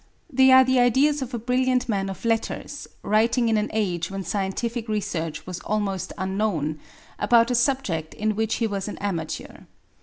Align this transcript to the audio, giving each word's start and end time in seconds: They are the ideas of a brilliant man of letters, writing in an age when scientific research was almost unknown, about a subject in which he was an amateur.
They 0.33 0.51
are 0.51 0.63
the 0.63 0.79
ideas 0.79 1.21
of 1.21 1.31
a 1.31 1.37
brilliant 1.37 1.87
man 1.87 2.09
of 2.09 2.25
letters, 2.25 2.87
writing 3.03 3.49
in 3.49 3.57
an 3.57 3.69
age 3.71 4.09
when 4.09 4.23
scientific 4.23 4.89
research 4.89 5.45
was 5.45 5.59
almost 5.59 6.11
unknown, 6.17 6.79
about 7.19 7.51
a 7.51 7.53
subject 7.53 8.15
in 8.15 8.35
which 8.35 8.55
he 8.55 8.65
was 8.65 8.87
an 8.87 8.97
amateur. 8.97 9.65